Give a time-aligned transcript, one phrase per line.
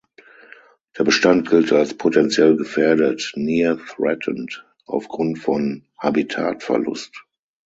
[0.97, 7.15] Der Bestand gilt als potentiell gefährdet ("near threatened") aufgrund von Habitatverlust.